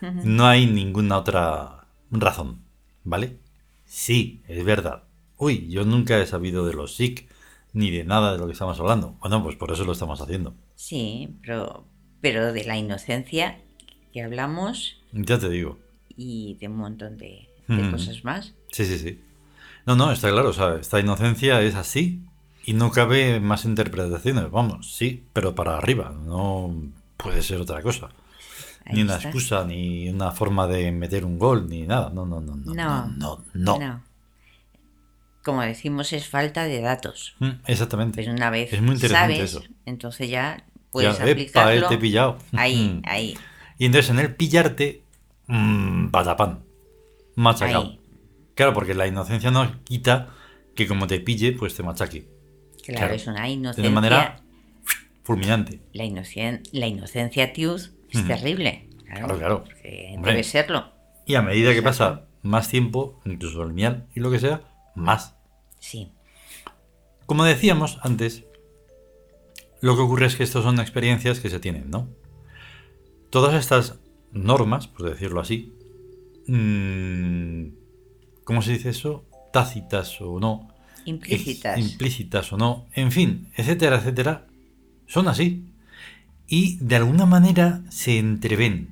No 0.00 0.48
hay 0.48 0.66
ninguna 0.66 1.16
otra 1.16 1.84
razón, 2.10 2.60
¿vale? 3.04 3.36
Sí, 3.84 4.42
es 4.48 4.64
verdad 4.64 5.04
uy, 5.42 5.66
yo 5.68 5.84
nunca 5.84 6.20
he 6.20 6.26
sabido 6.26 6.64
de 6.64 6.72
los 6.72 6.94
SIC 6.94 7.28
ni 7.72 7.90
de 7.90 8.04
nada 8.04 8.32
de 8.32 8.38
lo 8.38 8.46
que 8.46 8.52
estamos 8.52 8.78
hablando. 8.78 9.16
Bueno, 9.20 9.42
pues 9.42 9.56
por 9.56 9.72
eso 9.72 9.84
lo 9.84 9.92
estamos 9.92 10.20
haciendo. 10.20 10.54
Sí, 10.76 11.36
pero, 11.42 11.84
pero 12.20 12.52
de 12.52 12.64
la 12.64 12.76
inocencia 12.76 13.58
que 14.12 14.22
hablamos. 14.22 15.00
Ya 15.10 15.40
te 15.40 15.48
digo. 15.48 15.80
Y 16.16 16.56
de 16.60 16.68
un 16.68 16.76
montón 16.76 17.18
de, 17.18 17.48
mm. 17.66 17.90
cosas 17.90 18.22
más. 18.22 18.54
Sí, 18.70 18.84
sí, 18.84 18.98
sí. 18.98 19.20
No, 19.84 19.96
no, 19.96 20.12
está 20.12 20.30
claro, 20.30 20.50
o 20.50 20.52
sea, 20.52 20.76
esta 20.76 21.00
inocencia 21.00 21.60
es 21.60 21.74
así 21.74 22.22
y 22.64 22.74
no 22.74 22.92
cabe 22.92 23.40
más 23.40 23.64
interpretaciones, 23.64 24.48
vamos, 24.48 24.94
sí, 24.94 25.24
pero 25.32 25.56
para 25.56 25.76
arriba, 25.76 26.14
no 26.24 26.72
puede 27.16 27.42
ser 27.42 27.60
otra 27.60 27.82
cosa. 27.82 28.10
ni 28.92 29.02
una 29.02 29.16
excusa, 29.16 29.64
ni 29.64 30.08
una 30.08 30.30
forma 30.30 30.68
de 30.68 30.92
meter 30.92 31.24
un 31.24 31.36
gol, 31.36 31.68
ni 31.68 31.82
nada. 31.82 32.10
No, 32.10 32.26
no, 32.26 32.40
no, 32.40 32.54
no. 32.54 32.72
No, 32.72 33.08
no, 33.08 33.40
no. 33.54 33.78
no 33.80 34.11
como 35.42 35.62
decimos, 35.62 36.12
es 36.12 36.28
falta 36.28 36.64
de 36.64 36.80
datos. 36.80 37.34
Mm, 37.38 37.50
exactamente. 37.66 38.22
Pues 38.22 38.28
una 38.28 38.50
vez 38.50 38.72
es 38.72 38.80
muy 38.80 38.94
interesante 38.94 39.34
sabes, 39.34 39.50
eso. 39.50 39.62
entonces 39.86 40.30
ya 40.30 40.64
puedes 40.90 41.18
aplicarlo. 41.20 41.88
te 41.88 41.94
he 41.94 41.98
pillado. 41.98 42.38
Ahí, 42.52 43.00
mm. 43.00 43.02
ahí. 43.08 43.38
Y 43.78 43.86
entonces 43.86 44.10
en 44.10 44.18
el 44.20 44.34
pillarte, 44.34 45.02
mmm, 45.46 46.08
patapán, 46.08 46.60
machacado. 47.34 47.98
Claro, 48.54 48.74
porque 48.74 48.94
la 48.94 49.06
inocencia 49.06 49.50
no 49.50 49.82
quita 49.84 50.28
que 50.74 50.86
como 50.86 51.06
te 51.06 51.20
pille, 51.20 51.52
pues 51.52 51.74
te 51.74 51.82
machaque. 51.82 52.28
Claro, 52.84 53.14
es 53.14 53.26
una 53.26 53.48
inocencia. 53.48 53.82
De 53.82 53.90
manera 53.90 54.40
fulminante. 55.22 55.80
La, 55.92 56.04
inocen 56.04 56.62
la 56.72 56.86
inocencia, 56.86 57.52
tius, 57.52 57.92
es 58.10 58.26
terrible. 58.26 58.88
Claro, 59.06 59.38
claro. 59.38 59.64
Debe 59.82 60.42
serlo. 60.42 60.92
Y 61.26 61.34
a 61.34 61.42
medida 61.42 61.72
que 61.72 61.82
pasa 61.82 62.22
más 62.42 62.68
tiempo, 62.68 63.20
incluso 63.24 63.64
lineal 63.64 64.06
y 64.14 64.20
lo 64.20 64.30
que 64.30 64.40
sea, 64.40 64.62
más. 64.94 65.34
Sí. 65.78 66.12
Como 67.26 67.44
decíamos 67.44 67.98
antes, 68.02 68.44
lo 69.80 69.96
que 69.96 70.02
ocurre 70.02 70.26
es 70.26 70.36
que 70.36 70.44
estas 70.44 70.62
son 70.62 70.78
experiencias 70.80 71.40
que 71.40 71.50
se 71.50 71.60
tienen, 71.60 71.90
¿no? 71.90 72.08
Todas 73.30 73.54
estas 73.54 73.98
normas, 74.32 74.86
por 74.86 75.08
decirlo 75.08 75.40
así, 75.40 75.72
mmm, 76.46 77.68
¿cómo 78.44 78.62
se 78.62 78.72
dice 78.72 78.90
eso? 78.90 79.24
Tácitas 79.52 80.20
o 80.20 80.40
no. 80.40 80.68
Implícitas. 81.04 81.78
implícitas 81.78 82.52
o 82.52 82.56
no. 82.56 82.86
En 82.92 83.10
fin, 83.10 83.48
etcétera, 83.56 83.96
etcétera. 83.96 84.46
Son 85.06 85.28
así. 85.28 85.64
Y 86.46 86.76
de 86.76 86.96
alguna 86.96 87.26
manera 87.26 87.82
se 87.88 88.18
entreven, 88.18 88.90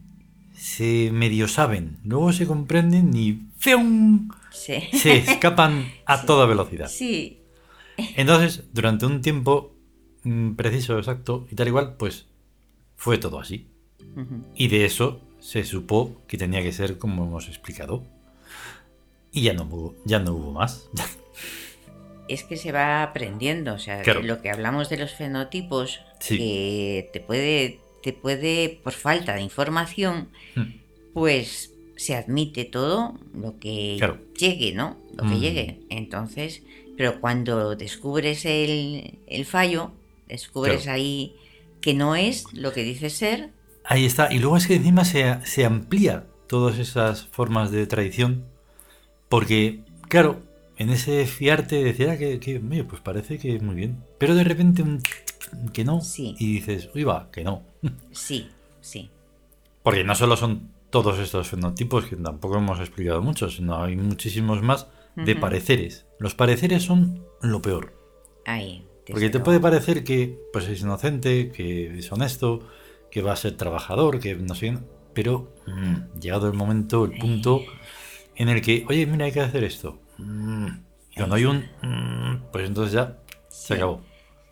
se 0.54 1.10
medio 1.12 1.46
saben, 1.46 1.98
luego 2.04 2.32
se 2.32 2.46
comprenden 2.46 3.14
y 3.14 3.49
¡fium! 3.60 4.28
se 4.50 4.88
escapan 5.18 5.92
a 6.06 6.22
toda 6.26 6.46
velocidad. 6.46 6.88
Sí. 6.88 7.42
Entonces, 8.16 8.64
durante 8.72 9.06
un 9.06 9.20
tiempo 9.20 9.76
mm, 10.24 10.54
preciso, 10.54 10.98
exacto 10.98 11.46
y 11.50 11.54
tal 11.54 11.68
igual, 11.68 11.94
pues 11.96 12.26
fue 12.96 13.18
todo 13.18 13.38
así. 13.38 13.68
Y 14.56 14.68
de 14.68 14.84
eso 14.86 15.20
se 15.38 15.62
supo 15.64 16.20
que 16.26 16.36
tenía 16.36 16.62
que 16.62 16.72
ser 16.72 16.98
como 16.98 17.24
hemos 17.24 17.48
explicado. 17.48 18.04
Y 19.32 19.42
ya 19.42 19.52
no 19.52 19.62
hubo, 19.62 19.94
ya 20.04 20.18
no 20.18 20.32
hubo 20.32 20.52
más. 20.52 20.88
es 22.28 22.44
que 22.44 22.56
se 22.56 22.72
va 22.72 23.02
aprendiendo, 23.02 23.74
o 23.74 23.78
sea, 23.78 24.02
lo 24.22 24.40
que 24.42 24.50
hablamos 24.50 24.88
de 24.88 24.98
los 24.98 25.12
fenotipos, 25.12 26.00
que 26.26 27.10
te 27.12 27.20
puede, 27.20 27.80
te 28.02 28.12
puede, 28.12 28.80
por 28.82 28.92
falta 28.92 29.34
de 29.34 29.42
información, 29.42 30.28
hmm. 30.54 30.62
pues 31.12 31.72
se 32.00 32.16
admite 32.16 32.64
todo 32.64 33.18
lo 33.34 33.58
que 33.58 34.00
llegue, 34.34 34.72
¿no? 34.72 34.96
Lo 35.14 35.24
que 35.24 35.34
mm. 35.34 35.40
llegue. 35.40 35.80
Entonces, 35.90 36.62
pero 36.96 37.20
cuando 37.20 37.76
descubres 37.76 38.46
el, 38.46 39.44
fallo, 39.44 39.92
descubres 40.26 40.88
ahí 40.88 41.36
que 41.82 41.92
no 41.92 42.16
es 42.16 42.46
lo 42.54 42.72
que 42.72 42.84
dice 42.84 43.10
ser. 43.10 43.50
Ahí 43.84 44.06
está. 44.06 44.32
Y 44.32 44.38
luego 44.38 44.56
es 44.56 44.66
que 44.66 44.76
encima 44.76 45.04
se, 45.04 45.44
se 45.44 45.66
amplía 45.66 46.24
todas 46.46 46.78
esas 46.78 47.26
formas 47.26 47.70
de 47.70 47.86
tradición. 47.86 48.46
Porque, 49.28 49.80
claro, 50.08 50.40
en 50.78 50.88
ese 50.88 51.26
fiarte 51.26 51.84
decía 51.84 52.16
que, 52.16 52.40
que 52.40 52.60
pues 52.60 53.02
parece 53.02 53.38
que 53.38 53.60
muy 53.60 53.74
bien. 53.74 54.02
Pero 54.16 54.34
de 54.34 54.44
repente 54.44 54.80
un 54.80 55.02
que 55.74 55.84
no. 55.84 56.00
Sí. 56.00 56.34
Y 56.38 56.54
dices, 56.54 56.88
uy, 56.94 57.04
va, 57.04 57.30
que 57.30 57.44
no. 57.44 57.62
Sí, 58.10 58.48
sí. 58.80 59.10
Porque 59.82 60.02
no 60.02 60.14
solo 60.14 60.38
son 60.38 60.79
todos 60.90 61.18
estos 61.18 61.48
fenotipos 61.48 62.06
que 62.06 62.16
tampoco 62.16 62.56
hemos 62.58 62.80
explicado 62.80 63.22
mucho, 63.22 63.48
sino 63.48 63.82
hay 63.82 63.96
muchísimos 63.96 64.62
más 64.62 64.88
de 65.16 65.36
pareceres. 65.36 66.06
Los 66.18 66.34
pareceres 66.34 66.82
son 66.82 67.24
lo 67.42 67.62
peor. 67.62 67.94
Ahí. 68.46 68.86
Porque 69.06 69.30
te 69.30 69.40
puede 69.40 69.60
parecer 69.60 70.04
que 70.04 70.38
pues 70.52 70.68
es 70.68 70.80
inocente, 70.80 71.50
que 71.50 71.98
es 71.98 72.12
honesto, 72.12 72.60
que 73.10 73.22
va 73.22 73.32
a 73.32 73.36
ser 73.36 73.56
trabajador, 73.56 74.20
que 74.20 74.34
no 74.36 74.54
sé, 74.54 74.78
pero 75.14 75.52
mm, 75.66 76.20
llegado 76.20 76.46
el 76.46 76.54
momento, 76.54 77.04
el 77.04 77.18
punto 77.18 77.62
en 78.36 78.48
el 78.48 78.62
que, 78.62 78.84
oye, 78.88 79.06
mira, 79.06 79.26
hay 79.26 79.32
que 79.32 79.40
hacer 79.40 79.64
esto. 79.64 79.98
Mm, 80.18 80.66
y 81.10 81.14
cuando 81.16 81.36
hay 81.36 81.44
un, 81.44 81.64
mm, 81.82 82.50
pues 82.52 82.66
entonces 82.66 82.92
ya 82.92 83.18
se 83.48 83.74
acabó. 83.74 84.00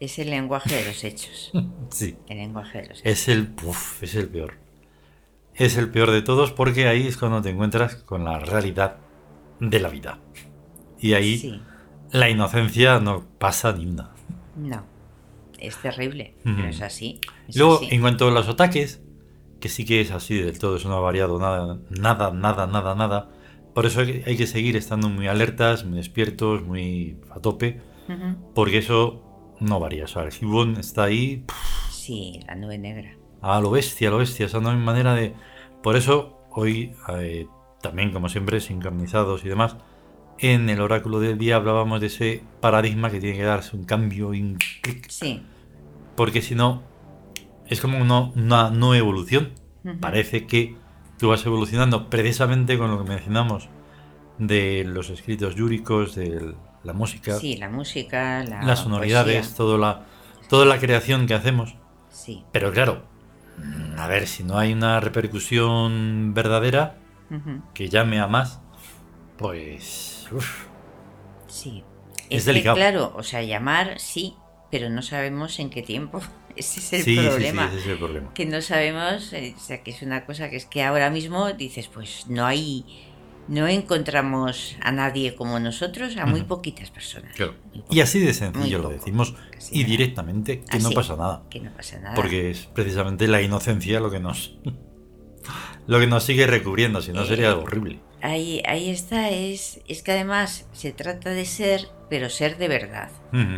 Es 0.00 0.18
el 0.18 0.30
lenguaje 0.30 0.74
de 0.74 0.84
los 0.84 1.04
hechos. 1.04 1.52
sí. 1.90 2.16
El 2.28 2.38
lenguaje 2.38 2.82
de 2.82 2.88
los 2.88 3.00
hechos. 3.00 3.12
Es 3.12 3.28
el, 3.28 3.50
uf, 3.64 4.02
es 4.02 4.14
el 4.14 4.28
peor. 4.28 4.54
Es 5.58 5.76
el 5.76 5.90
peor 5.90 6.12
de 6.12 6.22
todos 6.22 6.52
porque 6.52 6.86
ahí 6.86 7.06
es 7.06 7.16
cuando 7.16 7.42
te 7.42 7.50
encuentras 7.50 7.96
con 7.96 8.24
la 8.24 8.38
realidad 8.38 8.98
de 9.60 9.80
la 9.80 9.88
vida. 9.88 10.20
Y 11.00 11.14
ahí 11.14 11.60
la 12.12 12.30
inocencia 12.30 13.00
no 13.00 13.24
pasa 13.38 13.72
ni 13.72 13.86
una. 13.86 14.10
No. 14.56 14.84
Es 15.58 15.76
terrible, 15.78 16.36
pero 16.44 16.68
es 16.68 16.80
así. 16.82 17.20
Luego, 17.54 17.80
en 17.90 18.00
cuanto 18.00 18.28
a 18.28 18.30
los 18.30 18.48
ataques, 18.48 19.02
que 19.58 19.68
sí 19.68 19.84
que 19.84 20.00
es 20.00 20.12
así 20.12 20.38
del 20.40 20.58
todo, 20.60 20.76
eso 20.76 20.88
no 20.88 20.94
ha 20.94 21.00
variado 21.00 21.40
nada, 21.40 21.80
nada, 21.90 22.30
nada, 22.30 22.66
nada, 22.68 22.94
nada. 22.94 23.30
Por 23.74 23.84
eso 23.84 24.00
hay 24.00 24.36
que 24.36 24.46
seguir 24.46 24.76
estando 24.76 25.08
muy 25.08 25.26
alertas, 25.26 25.84
muy 25.84 25.96
despiertos, 25.96 26.62
muy 26.62 27.18
a 27.30 27.40
tope, 27.40 27.80
porque 28.54 28.78
eso 28.78 29.56
no 29.58 29.80
varía. 29.80 30.04
O 30.04 30.08
sea, 30.08 30.22
el 30.22 30.32
Gibbon 30.32 30.76
está 30.76 31.04
ahí. 31.04 31.44
Sí, 31.90 32.40
la 32.46 32.54
nube 32.54 32.78
negra. 32.78 33.17
A 33.40 33.60
lo 33.60 33.70
bestia, 33.70 34.08
a 34.08 34.10
lo 34.10 34.18
bestia. 34.18 34.46
Esa 34.46 34.60
no 34.60 34.70
hay 34.70 34.76
manera 34.76 35.14
de. 35.14 35.34
Por 35.82 35.96
eso, 35.96 36.38
hoy, 36.50 36.94
eh, 37.08 37.46
también, 37.80 38.12
como 38.12 38.28
siempre, 38.28 38.60
sincronizados 38.60 39.44
y 39.44 39.48
demás, 39.48 39.76
en 40.38 40.68
el 40.70 40.80
oráculo 40.80 41.20
del 41.20 41.38
día 41.38 41.56
hablábamos 41.56 42.00
de 42.00 42.06
ese 42.06 42.42
paradigma 42.60 43.10
que 43.10 43.20
tiene 43.20 43.36
que 43.36 43.44
darse 43.44 43.76
un 43.76 43.84
cambio 43.84 44.34
y 44.34 44.42
un 44.42 44.56
clic. 44.56 45.08
Sí. 45.08 45.42
Porque 46.16 46.42
si 46.42 46.54
no, 46.54 46.82
es 47.66 47.80
como 47.80 47.98
una, 47.98 48.70
no 48.70 48.94
evolución. 48.94 49.52
Parece 50.00 50.46
que 50.46 50.76
tú 51.18 51.28
vas 51.28 51.44
evolucionando 51.46 52.10
precisamente 52.10 52.76
con 52.76 52.90
lo 52.90 53.02
que 53.02 53.08
mencionamos 53.08 53.68
de 54.38 54.84
los 54.86 55.08
escritos 55.10 55.54
yúricos, 55.54 56.14
de 56.14 56.54
la 56.84 56.92
música. 56.92 57.38
Sí, 57.38 57.56
la 57.56 57.68
música, 57.68 58.44
la 58.44 58.62
las 58.62 58.80
sonoridades, 58.80 59.54
toda 59.54 59.78
la, 59.78 60.06
toda 60.48 60.66
la 60.66 60.78
creación 60.78 61.26
que 61.26 61.34
hacemos. 61.34 61.76
Sí. 62.10 62.44
Pero 62.52 62.72
claro, 62.72 63.04
a 63.98 64.06
ver, 64.06 64.26
si 64.26 64.44
no 64.44 64.58
hay 64.58 64.72
una 64.72 65.00
repercusión 65.00 66.32
verdadera 66.34 66.98
que 67.74 67.88
llame 67.88 68.20
a 68.20 68.26
más, 68.26 68.60
pues 69.36 70.28
Sí. 71.46 71.84
Es, 72.30 72.44
delicado. 72.44 72.76
claro, 72.76 73.12
o 73.16 73.22
sea, 73.22 73.42
llamar 73.42 73.98
sí, 73.98 74.34
pero 74.70 74.90
no 74.90 75.02
sabemos 75.02 75.58
en 75.58 75.70
qué 75.70 75.82
tiempo. 75.82 76.20
Ese 76.56 76.80
es 76.80 77.06
el, 77.06 77.24
problema. 77.24 77.68
Sí, 77.68 77.76
ese 77.76 77.84
es 77.84 77.86
el 77.92 77.98
problema. 77.98 78.34
Que 78.34 78.44
no 78.44 78.60
sabemos, 78.60 79.32
eh, 79.32 79.54
o 79.56 79.60
sea, 79.60 79.82
que 79.84 79.92
es 79.92 80.02
una 80.02 80.26
cosa 80.26 80.50
que 80.50 80.56
es 80.56 80.66
que 80.66 80.82
ahora 80.82 81.08
mismo 81.08 81.52
dices, 81.52 81.86
pues 81.86 82.26
no 82.26 82.44
hay, 82.44 82.84
no 83.48 83.66
encontramos 83.66 84.76
a 84.80 84.92
nadie 84.92 85.34
como 85.34 85.58
nosotros, 85.58 86.16
a 86.16 86.26
muy 86.26 86.42
poquitas 86.42 86.90
personas. 86.90 87.34
y 87.90 88.00
así 88.00 88.20
de 88.20 88.34
sencillo 88.34 88.78
lo 88.78 88.90
decimos 88.90 89.34
y 89.70 89.84
directamente 89.84 90.62
que 90.62 90.78
no 90.78 90.90
pasa 90.90 91.16
nada. 91.16 91.42
Que 91.50 91.60
no 91.60 91.70
pasa 91.72 91.98
nada. 91.98 92.14
Porque 92.14 92.50
es 92.50 92.66
precisamente 92.66 93.26
la 93.26 93.42
inocencia 93.42 94.00
lo 94.00 94.10
que 94.10 94.20
nos 94.20 94.54
lo 95.86 95.98
que 95.98 96.06
nos 96.06 96.22
sigue 96.24 96.46
recubriendo, 96.46 97.00
si 97.00 97.12
no 97.12 97.24
sería 97.24 97.48
algo 97.48 97.62
eh, 97.62 97.64
horrible. 97.64 98.00
Ahí, 98.20 98.62
ahí 98.66 98.90
está, 98.90 99.30
es, 99.30 99.80
es 99.88 100.02
que 100.02 100.12
además 100.12 100.66
se 100.72 100.92
trata 100.92 101.30
de 101.30 101.46
ser, 101.46 101.88
pero 102.10 102.28
ser 102.28 102.58
de 102.58 102.68
verdad. 102.68 103.10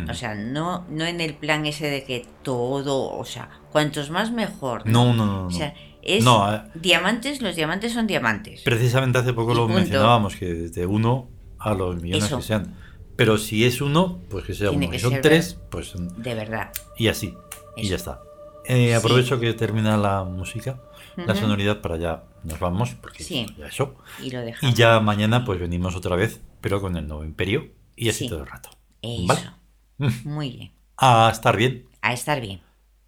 O 0.09 0.13
sea, 0.13 0.35
no, 0.35 0.85
no 0.89 1.05
en 1.05 1.19
el 1.19 1.33
plan 1.33 1.65
ese 1.65 1.87
de 1.87 2.03
que 2.03 2.25
todo, 2.43 3.11
o 3.11 3.25
sea, 3.25 3.49
cuantos 3.71 4.09
más 4.09 4.31
mejor. 4.31 4.87
No, 4.87 5.13
no, 5.13 5.25
no. 5.25 5.47
O 5.47 5.51
sea, 5.51 5.73
es 6.03 6.25
eh. 6.25 6.61
diamantes, 6.75 7.41
los 7.41 7.55
diamantes 7.55 7.93
son 7.93 8.07
diamantes. 8.07 8.61
Precisamente 8.61 9.19
hace 9.19 9.33
poco 9.33 9.53
lo 9.53 9.67
mencionábamos, 9.67 10.35
que 10.35 10.53
desde 10.53 10.85
uno 10.85 11.29
a 11.59 11.73
los 11.73 12.01
millones 12.01 12.33
que 12.33 12.41
sean. 12.41 12.75
Pero 13.15 13.37
si 13.37 13.65
es 13.65 13.81
uno, 13.81 14.19
pues 14.29 14.45
que 14.45 14.53
sea 14.53 14.71
uno. 14.71 14.91
Si 14.91 14.99
son 14.99 15.21
tres, 15.21 15.57
pues. 15.69 15.93
De 16.17 16.33
verdad. 16.33 16.71
Y 16.97 17.07
así. 17.07 17.35
Y 17.75 17.87
ya 17.87 17.95
está. 17.95 18.21
Eh, 18.65 18.95
aprovecho 18.95 19.39
que 19.39 19.53
termina 19.53 19.97
la 19.97 20.23
música 20.23 20.79
la 21.15 21.35
sonoridad 21.35 21.81
para 21.81 21.95
allá 21.95 22.23
nos 22.43 22.59
vamos, 22.59 22.95
porque 22.95 23.23
ya 23.23 23.67
eso. 23.67 23.95
Y, 24.21 24.73
ya 24.73 24.99
mañana 24.99 25.45
pues 25.45 25.59
venimos 25.59 25.95
otra 25.95 26.15
vez, 26.15 26.41
pero 26.61 26.81
con 26.81 26.95
el 26.97 27.07
nuevo 27.07 27.23
imperio 27.23 27.71
y 27.95 28.09
así 28.09 28.27
todo 28.27 28.41
el 28.41 28.47
rato. 28.47 28.69
Eso. 29.01 29.57
Muy 30.23 30.51
bien. 30.51 30.71
A 30.97 31.29
estar 31.31 31.57
bien. 31.57 31.85
A 32.01 32.13
estar 32.13 32.41
bien. 32.41 32.61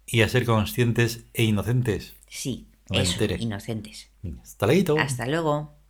Y 0.06 0.22
a 0.22 0.28
ser 0.28 0.44
conscientes 0.44 1.24
e 1.32 1.44
inocentes. 1.44 2.14
Sí, 2.28 2.68
eso, 2.90 3.24
inocentes. 3.24 4.10
Hasta 4.42 4.66
luego. 4.66 4.98
Hasta 4.98 5.26
luego. 5.26 5.83